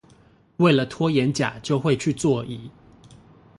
[0.57, 2.71] 為了拖延甲就會去做乙